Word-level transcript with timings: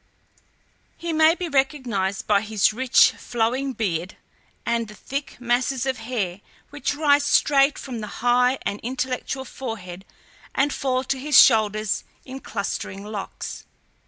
He 0.97 1.13
may 1.13 1.35
be 1.35 1.47
recognized 1.47 2.25
by 2.25 2.41
his 2.41 2.73
rich 2.73 3.11
flowing 3.11 3.73
beard, 3.73 4.17
and 4.65 4.87
the 4.87 4.95
thick 4.95 5.39
masses 5.39 5.85
of 5.85 5.99
hair, 5.99 6.41
which 6.71 6.95
rise 6.95 7.23
straight 7.23 7.77
from 7.77 7.99
the 8.01 8.07
high 8.25 8.57
and 8.63 8.79
intellectual 8.81 9.45
forehead 9.45 10.03
and 10.55 10.73
fall 10.73 11.03
to 11.03 11.19
his 11.19 11.39
shoulders 11.39 12.03
in 12.25 12.39
clustering 12.39 13.05
locks. 13.05 13.63